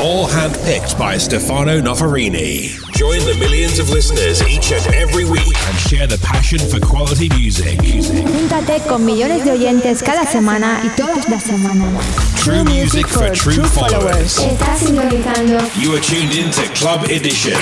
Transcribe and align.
All 0.00 0.26
handpicked 0.26 0.98
by 0.98 1.16
Stefano 1.16 1.80
Noferini. 1.80 2.68
Join 2.94 3.20
the 3.20 3.36
millions 3.38 3.78
of 3.78 3.90
listeners 3.90 4.42
each 4.48 4.72
and 4.72 4.84
every 4.94 5.24
week 5.24 5.56
and 5.68 5.76
share 5.78 6.06
the 6.06 6.18
passion 6.18 6.58
for 6.58 6.80
quality 6.80 7.28
music. 7.30 7.78
Júntate 7.78 8.80
con 8.88 9.04
millones 9.04 9.44
de 9.44 9.52
oyentes 9.52 10.02
cada 10.02 10.26
semana 10.26 10.80
y 10.84 10.88
todas 10.96 11.28
las 11.28 11.44
semanas. 11.44 12.04
True 12.42 12.64
music 12.64 13.06
for 13.06 13.30
true 13.30 13.64
followers. 13.64 14.38
Estás 14.38 14.80
sintonizando 14.80 15.58
You 15.80 15.94
are 15.94 16.00
tuned 16.00 16.32
in 16.34 16.50
to 16.50 16.62
Club 16.74 17.04
Edition 17.04 17.56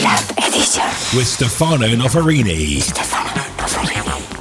with 1.14 1.26
Stefano 1.26 1.86
Noferini. 1.96 2.82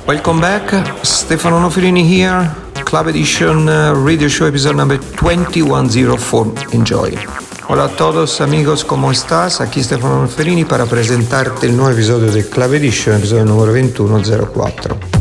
Welcome 0.08 0.39
back, 0.39 0.72
Stefano 1.06 1.59
Noferini 1.59 2.03
here, 2.06 2.50
Club 2.86 3.08
Edition 3.08 3.67
uh, 3.69 3.94
Radio 3.94 4.28
Show 4.30 4.45
episode 4.47 4.75
number 4.75 4.97
2104. 4.97 6.73
Enjoy. 6.73 7.41
Hola 7.67 7.86
a 7.86 7.90
todos 7.90 8.42
amigos, 8.42 8.84
¿cómo 8.84 9.12
estás? 9.12 9.62
Aquí 9.62 9.84
Stefano 9.84 10.22
Noferini 10.22 10.66
para 10.66 10.86
presentarte 10.86 11.68
el 11.68 11.78
nuevo 11.78 11.92
episodio 11.92 12.31
del 12.31 12.45
Club 12.48 12.73
Edition, 12.73 13.18
episodio 13.18 13.45
numero 13.45 13.72
2104. 13.72 15.20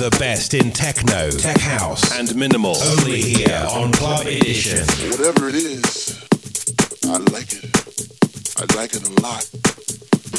The 0.00 0.16
best 0.18 0.54
in 0.54 0.72
techno, 0.72 1.30
tech 1.30 1.60
house, 1.60 2.18
and 2.18 2.34
minimal. 2.34 2.74
Only 2.74 3.20
here 3.20 3.66
on 3.68 3.92
Club 3.92 4.26
Edition. 4.26 4.78
Whatever 5.10 5.50
it 5.50 5.56
is, 5.56 6.24
I 7.04 7.18
like 7.28 7.52
it. 7.52 7.68
I 8.56 8.64
like 8.80 8.96
it 8.96 9.04
a 9.04 9.12
lot. 9.20 9.44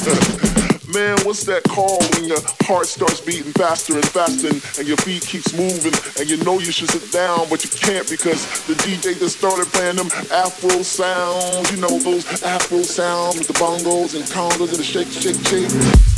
Man, 0.92 1.16
what's 1.22 1.44
that 1.44 1.62
call 1.68 2.02
when 2.18 2.24
your 2.24 2.42
heart 2.66 2.86
starts 2.86 3.20
beating 3.20 3.52
faster 3.52 3.94
and 3.94 4.04
faster 4.04 4.48
and, 4.48 4.60
and, 4.80 4.88
your 4.88 4.96
feet 4.96 5.22
keeps 5.22 5.56
moving 5.56 5.94
and 6.18 6.28
you 6.28 6.42
know 6.42 6.58
you 6.58 6.72
should 6.72 6.90
sit 6.90 7.12
down 7.12 7.46
but 7.48 7.62
you 7.62 7.70
can't 7.70 8.10
because 8.10 8.42
the 8.66 8.74
DJ 8.82 9.16
just 9.16 9.38
started 9.38 9.66
playing 9.68 9.94
them 9.94 10.10
Afro 10.32 10.82
sounds, 10.82 11.70
you 11.70 11.80
know 11.80 12.00
those 12.00 12.26
Afro 12.42 12.82
sounds 12.82 13.38
with 13.38 13.46
the 13.46 13.54
bongos 13.54 14.16
and 14.16 14.24
congas 14.24 14.74
and 14.74 14.78
the 14.78 14.82
shake, 14.82 15.06
shake, 15.06 15.38
shake. 15.46 16.11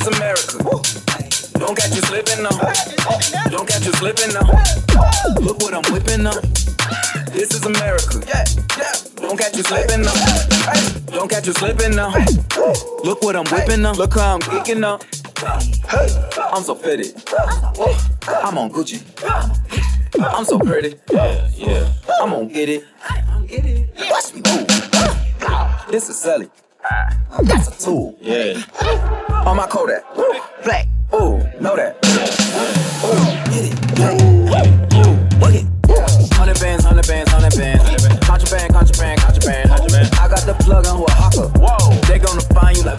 Is 0.00 0.06
America. 0.06 0.58
Don't 1.58 1.76
catch 1.76 1.94
you 1.94 2.02
slipping 2.02 2.42
now. 2.42 2.50
Don't 3.50 3.68
catch 3.68 3.84
you 3.84 3.92
slipping 3.92 4.32
now. 4.32 4.46
Look 5.40 5.58
what 5.60 5.74
I'm 5.74 5.92
whipping 5.92 6.26
up. 6.26 6.42
This 7.32 7.52
is 7.54 7.64
America. 7.64 8.20
Don't 9.16 9.38
catch 9.38 9.56
you 9.56 9.62
slipping 9.62 10.02
now. 10.02 10.14
Don't 11.06 11.28
catch 11.28 11.46
you 11.46 11.52
slipping 11.52 11.94
now. 11.94 12.14
Look 13.04 13.22
what 13.22 13.36
I'm 13.36 13.44
whipping 13.46 13.84
up. 13.84 13.98
Look 13.98 14.14
how 14.14 14.34
I'm 14.34 14.40
kicking 14.40 14.84
up. 14.84 15.02
I'm 15.42 16.62
so 16.62 16.74
fitted. 16.74 17.14
I'm 18.42 18.58
on 18.58 18.70
Gucci. 18.70 19.02
I'm 20.18 20.44
so 20.44 20.58
pretty. 20.58 20.96
Yeah, 21.12 21.50
yeah. 21.54 21.92
I'm 22.20 22.30
gonna 22.30 22.46
get 22.46 22.68
it. 22.68 22.84
Watch 24.10 24.34
me 24.34 24.42
move. 24.46 25.90
This 25.90 26.08
is 26.08 26.18
Sally. 26.18 26.48
That's 27.42 27.68
a 27.68 27.84
tool. 27.84 28.16
Yeah. 28.20 28.62
On 29.46 29.56
my 29.56 29.66
Kodak. 29.66 30.04
Black. 30.64 30.86
Ooh, 31.14 31.38
know 31.60 31.76
that. 31.76 31.96
Ooh, 33.04 33.50
get 33.50 33.64
it. 33.66 33.74
Work 35.40 35.54
it. 35.54 35.66
Hundred 36.34 36.60
bands, 36.60 36.84
hundred 36.84 37.06
bands, 37.06 37.30
hundred 37.30 37.56
bands. 37.56 37.84
Contraband, 38.24 38.72
contraband, 38.72 39.20
contraband. 39.20 39.70
I 39.70 40.28
got 40.28 40.46
the 40.46 40.54
plug 40.60 40.86
on 40.86 41.02
Oaxaca. 41.02 41.48
Whoa. 41.58 42.00
They 42.08 42.18
gonna 42.18 42.40
find 42.40 42.76
you 42.76 42.84
like 42.84 42.98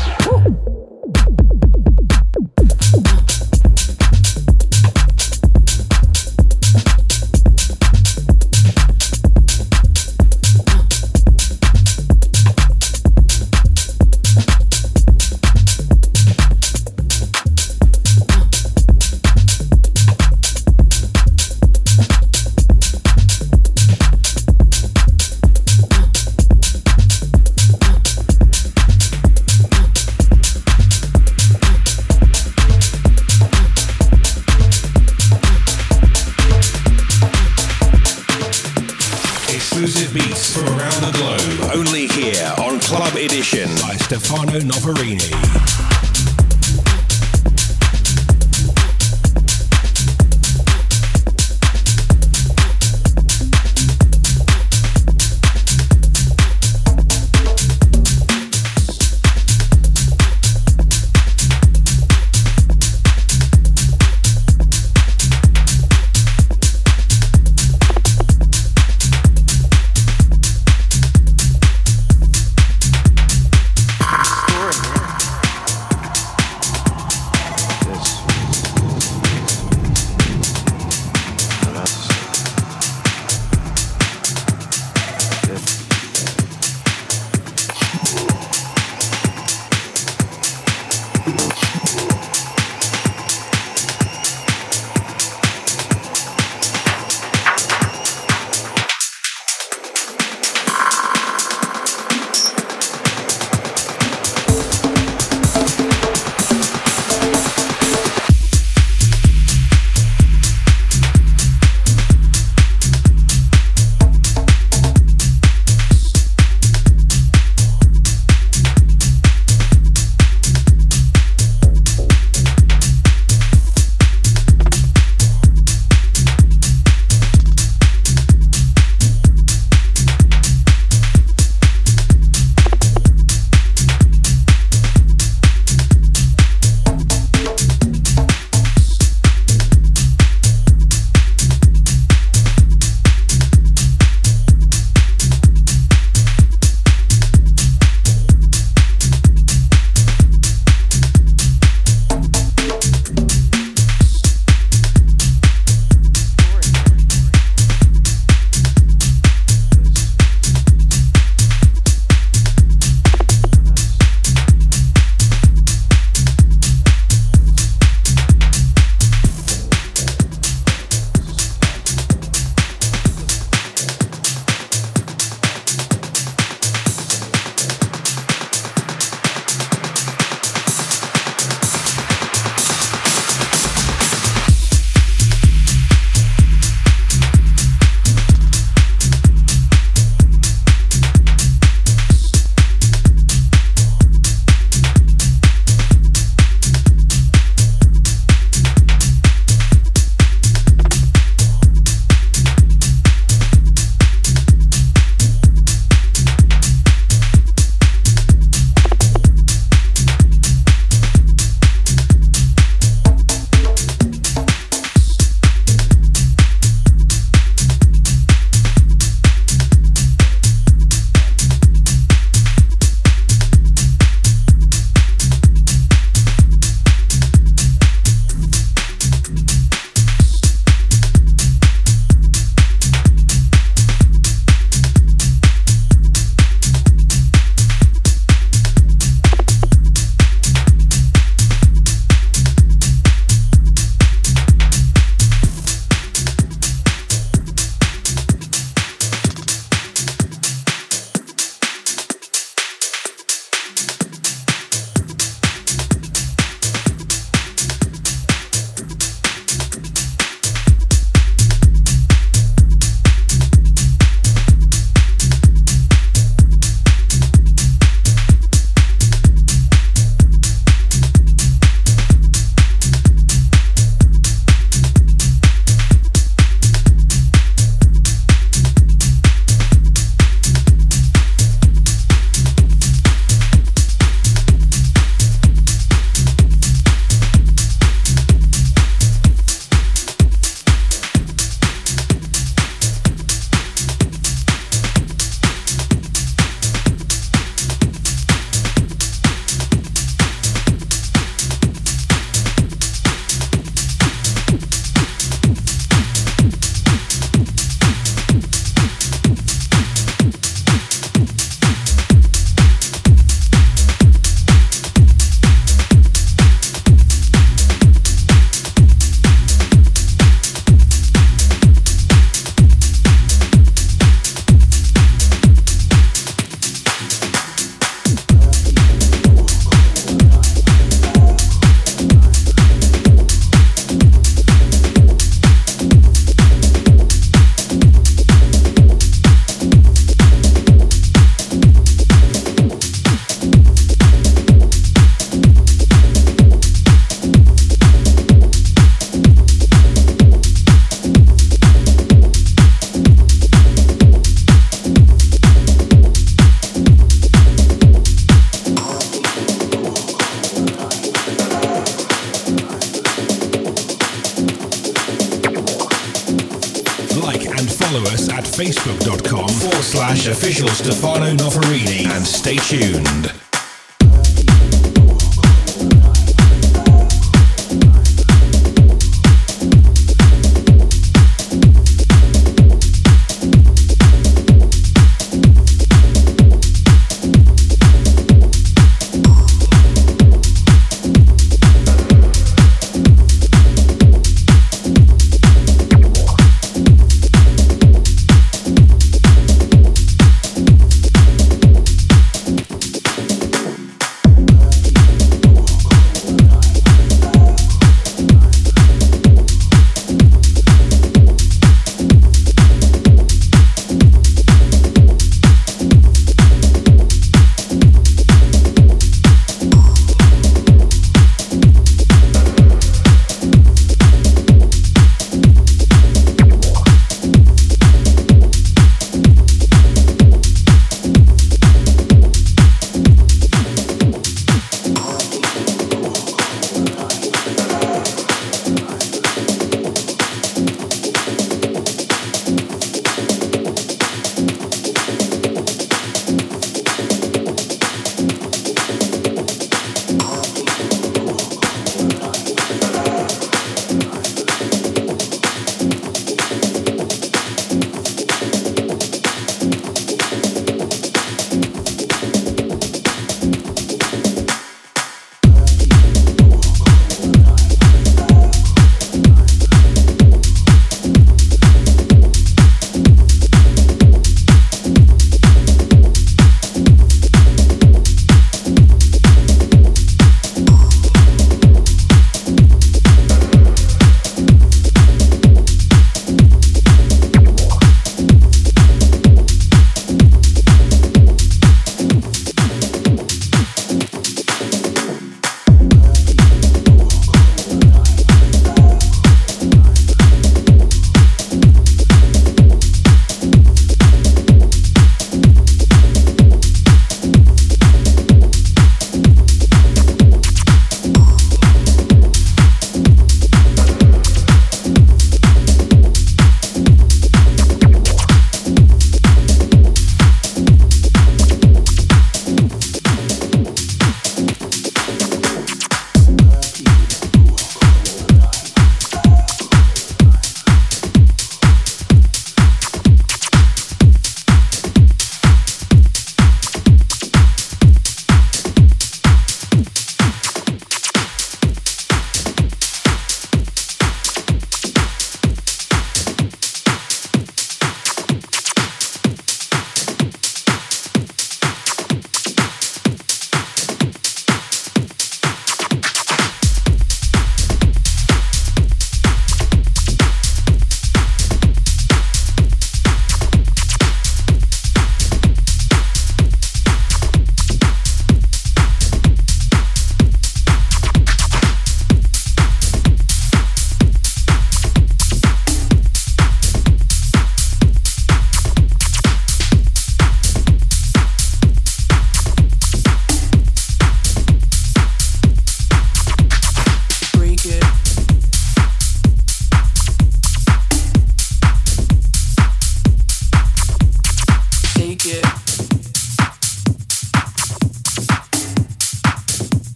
Stay 372.41 372.55
tuned. 372.57 372.90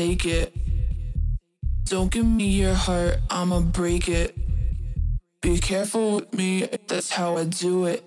take 0.00 0.24
it. 0.24 0.56
Don't 1.84 2.10
give 2.10 2.24
me 2.24 2.46
your 2.46 2.72
heart, 2.72 3.18
I'ma 3.28 3.60
break 3.60 4.08
it. 4.08 4.34
Be 5.42 5.58
careful 5.58 6.16
with 6.16 6.32
me, 6.32 6.66
that's 6.88 7.10
how 7.10 7.36
I 7.36 7.44
do 7.44 7.84
it. 7.84 8.02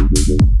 Thank 0.00 0.57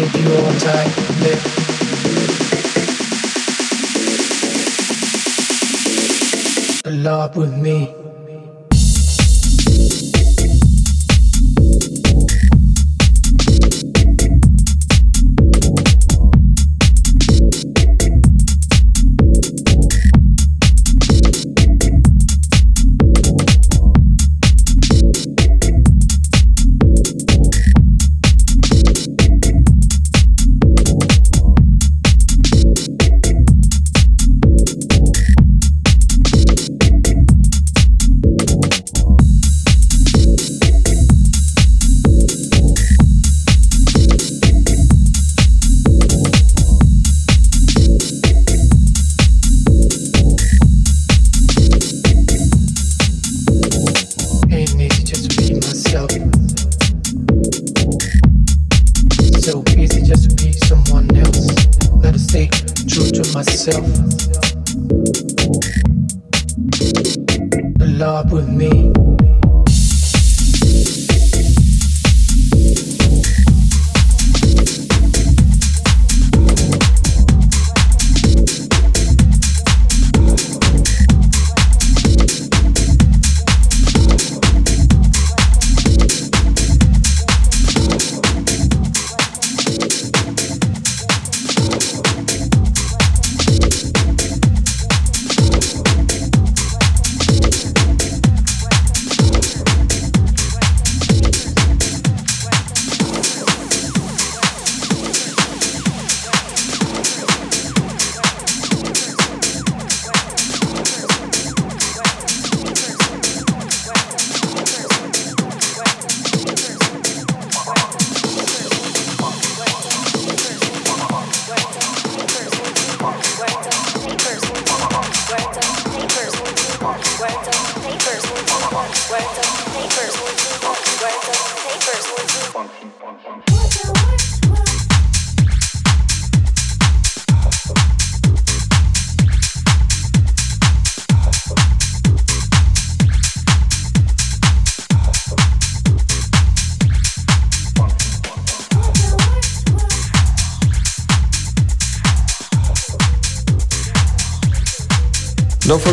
If 0.00 0.14
you 0.14 0.32
all 0.32 0.54
time, 0.60 0.90
babe. 1.24 1.42
Love 7.04 7.36
with 7.36 7.56
me. 7.56 8.07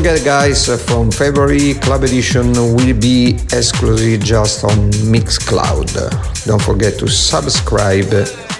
Forget, 0.05 0.23
guys, 0.23 0.69
from 0.85 1.09
February, 1.09 1.73
Club 1.81 2.03
Edition 2.03 2.53
will 2.75 2.93
be 2.93 3.39
exclusive 3.51 4.21
just 4.21 4.63
on 4.63 4.91
Mixcloud. 5.09 5.89
Don't 6.45 6.61
forget 6.61 6.99
to 6.99 7.07
subscribe 7.07 8.13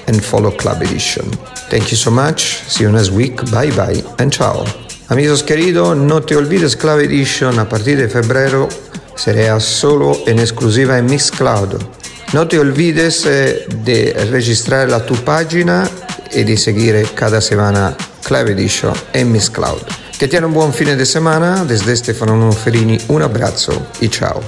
and 0.08 0.24
follow 0.26 0.50
Club 0.50 0.82
Edition. 0.82 1.30
Thank 1.70 1.92
you 1.92 1.98
so 1.98 2.10
much. 2.10 2.64
See 2.66 2.84
you 2.84 2.92
next 2.92 3.12
week. 3.12 3.36
Bye 3.52 3.70
bye 3.78 4.02
and 4.18 4.34
ciao. 4.34 4.66
Amigos 5.10 5.44
queridos, 5.44 5.96
no 5.96 6.22
te 6.22 6.36
olvides 6.36 6.76
Club 6.76 7.02
Edition 7.02 7.60
a 7.60 7.70
partir 7.70 7.98
de 7.98 8.10
febrero 8.10 8.68
será 9.16 9.60
solo 9.60 10.18
en 10.26 10.40
exclusiva 10.40 10.98
en 10.98 11.06
Mixcloud. 11.06 11.80
No 12.34 12.48
te 12.48 12.58
olvides 12.58 13.24
eh, 13.28 13.68
de 13.84 14.14
registrar 14.32 14.90
la 14.90 15.06
tu 15.06 15.14
página 15.14 15.88
y 16.34 16.44
de 16.44 16.58
seguir 16.58 17.08
cada 17.14 17.40
semana 17.40 17.96
Club 18.24 18.48
Edition 18.48 18.94
en 19.14 19.32
Mixcloud. 19.32 19.95
Che 20.18 20.28
tiene 20.28 20.46
un 20.46 20.54
buon 20.54 20.72
fine 20.72 20.96
di 20.96 21.04
settimana. 21.04 21.66
Desde 21.66 21.94
Stefano 21.96 22.36
Noferini, 22.36 22.98
un 23.08 23.22
abbraccio 23.22 23.88
e 24.00 24.10
ciao. 24.10 24.42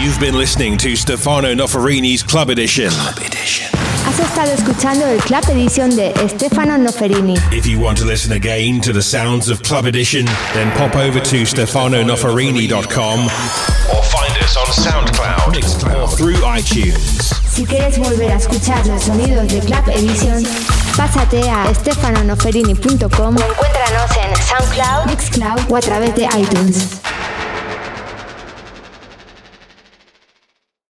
You've 0.00 0.20
been 0.20 0.38
listening 0.38 0.76
to 0.78 0.94
Stefano 0.94 1.52
Noferini's 1.52 2.22
Club 2.22 2.50
Edition. 2.50 2.90
Club 2.90 3.18
Edition. 3.18 3.68
Has 4.06 4.20
estado 4.20 4.52
escuchando 4.52 5.04
el 5.06 5.20
Club 5.20 5.42
Edition 5.50 5.90
de 5.96 6.12
Stefano 6.28 6.76
Noferini. 6.76 7.36
If 7.50 7.66
you 7.66 7.80
want 7.80 7.98
to 7.98 8.04
listen 8.04 8.32
again 8.32 8.80
to 8.82 8.92
the 8.92 9.02
sounds 9.02 9.50
of 9.50 9.60
Club 9.64 9.84
Edition, 9.86 10.24
then 10.54 10.70
pop 10.76 10.94
over 10.94 11.18
to 11.20 11.44
stefanonoferini.com 11.44 13.18
or 13.26 14.02
find 14.04 14.32
us 14.44 14.56
on 14.56 14.66
SoundCloud, 14.72 15.52
Mixcloud, 15.52 16.02
or 16.02 16.08
through 16.16 16.36
iTunes. 16.44 17.34
Si 17.50 17.64
quieres 17.66 17.98
volver 17.98 18.30
a 18.30 18.36
escuchar 18.36 18.86
los 18.86 19.02
sonidos 19.02 19.48
de 19.48 19.58
Club 19.58 19.88
Edition, 19.88 20.44
pásate 20.98 21.48
a 21.48 21.72
stefanonoferini.com 21.72 23.36
o 23.36 23.52
encuéntranos 23.52 24.10
en 24.16 24.34
SoundCloud, 24.36 25.06
Mixcloud 25.06 25.70
o 25.70 25.76
a 25.76 25.80
través 25.80 26.12
de 26.16 26.24
iTunes. 26.24 27.17